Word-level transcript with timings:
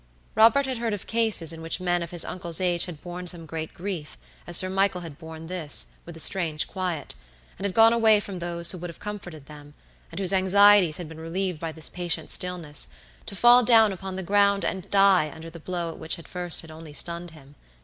Robert 0.33 0.65
had 0.65 0.79
heard 0.79 0.95
of 0.95 1.05
cases 1.05 1.53
in 1.53 1.61
which 1.61 1.79
men 1.79 2.01
of 2.01 2.09
his 2.09 2.25
uncle's 2.25 2.59
age 2.59 2.85
had 2.85 3.03
borne 3.03 3.27
some 3.27 3.45
great 3.45 3.71
grief, 3.71 4.17
as 4.47 4.57
Sir 4.57 4.67
Michael 4.67 5.01
had 5.01 5.19
borne 5.19 5.45
this, 5.45 5.91
with 6.07 6.17
a 6.17 6.19
strange 6.19 6.65
quiet; 6.67 7.13
and 7.59 7.67
had 7.67 7.75
gone 7.75 7.93
away 7.93 8.19
from 8.19 8.39
those 8.39 8.71
who 8.71 8.79
would 8.79 8.89
have 8.89 8.97
comforted 8.97 9.45
them, 9.45 9.75
and 10.11 10.17
whose 10.19 10.33
anxieties 10.33 10.97
have 10.97 11.07
been 11.07 11.19
relieved 11.19 11.59
by 11.59 11.71
this 11.71 11.87
patient 11.87 12.31
stillness, 12.31 12.87
to 13.27 13.35
fall 13.35 13.61
down 13.63 13.91
upon 13.93 14.15
the 14.15 14.23
ground 14.23 14.65
and 14.65 14.89
die 14.89 15.31
under 15.31 15.51
the 15.51 15.59
blow 15.59 15.93
which 15.93 16.17
at 16.17 16.27
first 16.27 16.61
had 16.61 16.71
only 16.71 16.93
stunned 16.93 17.29
him. 17.29 17.53